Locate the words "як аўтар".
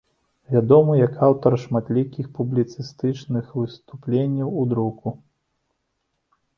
0.99-1.57